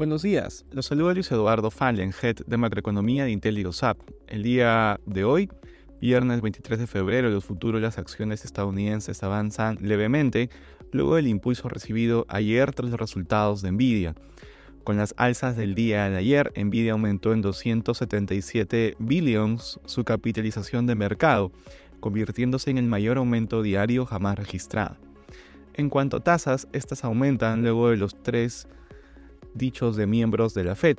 Buenos 0.00 0.22
días, 0.22 0.64
los 0.72 0.86
saluda 0.86 1.12
Luis 1.12 1.30
Eduardo 1.30 1.70
Fallen, 1.70 2.14
Head 2.22 2.36
de 2.46 2.56
Macroeconomía 2.56 3.24
de 3.24 3.32
IntelliGoSap. 3.32 3.98
El 4.28 4.42
día 4.42 4.98
de 5.04 5.24
hoy, 5.24 5.50
viernes 6.00 6.40
23 6.40 6.78
de 6.78 6.86
febrero, 6.86 7.28
los 7.28 7.44
futuros 7.44 7.82
de 7.82 7.86
las 7.86 7.98
acciones 7.98 8.46
estadounidenses 8.46 9.22
avanzan 9.22 9.76
levemente 9.82 10.48
luego 10.90 11.16
del 11.16 11.26
impulso 11.26 11.68
recibido 11.68 12.24
ayer 12.30 12.72
tras 12.72 12.88
los 12.88 12.98
resultados 12.98 13.60
de 13.60 13.72
Nvidia. 13.72 14.14
Con 14.84 14.96
las 14.96 15.12
alzas 15.18 15.58
del 15.58 15.74
día 15.74 16.08
de 16.08 16.16
ayer, 16.16 16.50
Nvidia 16.56 16.92
aumentó 16.92 17.34
en 17.34 17.42
277 17.42 18.96
billions 19.00 19.80
su 19.84 20.04
capitalización 20.04 20.86
de 20.86 20.94
mercado, 20.94 21.52
convirtiéndose 22.00 22.70
en 22.70 22.78
el 22.78 22.86
mayor 22.86 23.18
aumento 23.18 23.60
diario 23.60 24.06
jamás 24.06 24.38
registrado. 24.38 24.96
En 25.74 25.90
cuanto 25.90 26.16
a 26.16 26.20
tasas, 26.20 26.68
estas 26.72 27.04
aumentan 27.04 27.60
luego 27.60 27.90
de 27.90 27.98
los 27.98 28.16
tres 28.22 28.66
dichos 29.54 29.96
de 29.96 30.06
miembros 30.06 30.54
de 30.54 30.64
la 30.64 30.74
Fed. 30.74 30.98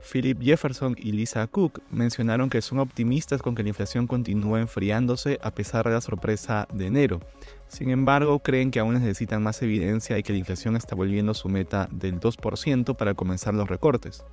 Philip 0.00 0.40
Jefferson 0.40 0.94
y 0.98 1.12
Lisa 1.12 1.46
Cook 1.46 1.82
mencionaron 1.90 2.50
que 2.50 2.62
son 2.62 2.78
optimistas 2.78 3.42
con 3.42 3.54
que 3.54 3.62
la 3.62 3.70
inflación 3.70 4.06
continúe 4.06 4.56
enfriándose 4.56 5.38
a 5.42 5.50
pesar 5.50 5.86
de 5.86 5.94
la 5.94 6.00
sorpresa 6.00 6.68
de 6.72 6.86
enero. 6.86 7.20
Sin 7.66 7.90
embargo, 7.90 8.38
creen 8.38 8.70
que 8.70 8.80
aún 8.80 8.94
necesitan 8.94 9.42
más 9.42 9.60
evidencia 9.62 10.16
y 10.18 10.22
que 10.22 10.32
la 10.32 10.38
inflación 10.38 10.76
está 10.76 10.94
volviendo 10.94 11.32
a 11.32 11.34
su 11.34 11.48
meta 11.48 11.88
del 11.90 12.20
2% 12.20 12.96
para 12.96 13.14
comenzar 13.14 13.54
los 13.54 13.68
recortes. 13.68 14.24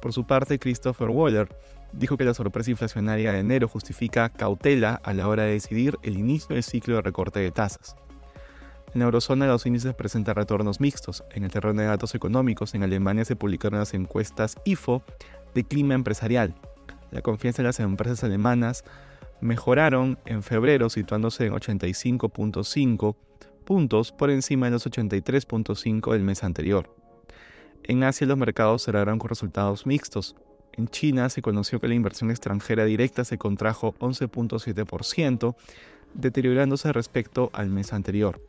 Por 0.00 0.12
su 0.12 0.26
parte, 0.26 0.58
Christopher 0.58 1.08
Waller 1.10 1.48
dijo 1.92 2.16
que 2.16 2.24
la 2.24 2.34
sorpresa 2.34 2.70
inflacionaria 2.70 3.32
de 3.32 3.40
enero 3.40 3.68
justifica 3.68 4.28
cautela 4.28 5.00
a 5.02 5.12
la 5.14 5.28
hora 5.28 5.44
de 5.44 5.52
decidir 5.52 5.98
el 6.02 6.18
inicio 6.18 6.54
del 6.54 6.62
ciclo 6.62 6.96
de 6.96 7.02
recorte 7.02 7.40
de 7.40 7.50
tasas. 7.50 7.96
En 8.94 9.00
la 9.00 9.06
eurozona 9.06 9.46
los 9.46 9.66
índices 9.66 9.94
presentan 9.94 10.36
retornos 10.36 10.80
mixtos. 10.80 11.24
En 11.30 11.44
el 11.44 11.50
terreno 11.50 11.80
de 11.80 11.88
datos 11.88 12.14
económicos, 12.14 12.74
en 12.74 12.82
Alemania 12.82 13.24
se 13.24 13.36
publicaron 13.36 13.78
las 13.78 13.94
encuestas 13.94 14.56
IFO 14.64 15.02
de 15.54 15.64
clima 15.64 15.94
empresarial. 15.94 16.54
La 17.10 17.22
confianza 17.22 17.62
en 17.62 17.66
las 17.66 17.80
empresas 17.80 18.24
alemanas 18.24 18.84
mejoraron 19.40 20.18
en 20.24 20.42
febrero 20.42 20.88
situándose 20.88 21.46
en 21.46 21.52
85.5 21.52 23.16
puntos 23.64 24.12
por 24.12 24.30
encima 24.30 24.66
de 24.66 24.72
los 24.72 24.86
83.5 24.86 26.12
del 26.12 26.22
mes 26.22 26.44
anterior. 26.44 26.94
En 27.82 28.02
Asia 28.02 28.26
los 28.26 28.38
mercados 28.38 28.82
cerraron 28.84 29.18
con 29.18 29.28
resultados 29.28 29.86
mixtos. 29.86 30.36
En 30.72 30.88
China 30.88 31.28
se 31.28 31.42
conoció 31.42 31.80
que 31.80 31.88
la 31.88 31.94
inversión 31.94 32.30
extranjera 32.30 32.84
directa 32.84 33.24
se 33.24 33.38
contrajo 33.38 33.94
11.7%, 33.98 35.54
deteriorándose 36.14 36.92
respecto 36.92 37.50
al 37.52 37.68
mes 37.70 37.92
anterior. 37.92 38.40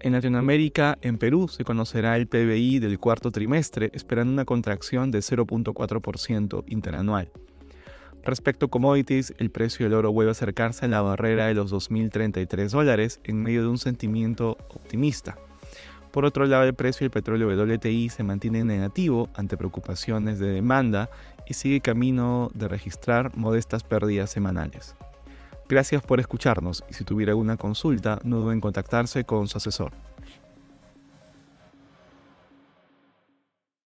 En 0.00 0.12
Latinoamérica, 0.12 0.98
en 1.00 1.16
Perú, 1.16 1.48
se 1.48 1.64
conocerá 1.64 2.16
el 2.16 2.26
PBI 2.26 2.80
del 2.80 2.98
cuarto 2.98 3.30
trimestre, 3.30 3.90
esperando 3.94 4.32
una 4.32 4.44
contracción 4.44 5.10
de 5.10 5.20
0.4% 5.20 6.64
interanual. 6.68 7.30
Respecto 8.22 8.66
a 8.66 8.68
commodities, 8.68 9.34
el 9.38 9.50
precio 9.50 9.86
del 9.86 9.94
oro 9.94 10.12
vuelve 10.12 10.30
a 10.30 10.32
acercarse 10.32 10.84
a 10.84 10.88
la 10.88 11.00
barrera 11.00 11.46
de 11.46 11.54
los 11.54 11.72
2.033 11.72 12.70
dólares 12.70 13.20
en 13.24 13.42
medio 13.42 13.62
de 13.62 13.68
un 13.68 13.78
sentimiento 13.78 14.58
optimista. 14.68 15.38
Por 16.10 16.24
otro 16.24 16.44
lado, 16.44 16.64
el 16.64 16.74
precio 16.74 17.04
del 17.04 17.10
petróleo 17.10 17.48
WTI 17.48 18.08
se 18.08 18.22
mantiene 18.22 18.64
negativo 18.64 19.28
ante 19.34 19.56
preocupaciones 19.56 20.38
de 20.38 20.48
demanda 20.48 21.08
y 21.46 21.54
sigue 21.54 21.80
camino 21.80 22.50
de 22.52 22.68
registrar 22.68 23.36
modestas 23.36 23.84
pérdidas 23.84 24.30
semanales. 24.30 24.96
Gracias 25.68 26.00
por 26.02 26.20
escucharnos 26.20 26.84
y 26.88 26.94
si 26.94 27.02
tuviera 27.02 27.32
alguna 27.32 27.56
consulta, 27.56 28.20
no 28.22 28.36
duden 28.36 28.54
en 28.54 28.60
contactarse 28.60 29.24
con 29.24 29.48
su 29.48 29.58
asesor. 29.58 29.92